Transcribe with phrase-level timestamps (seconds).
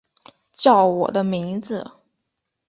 [0.53, 1.91] 叫我的名字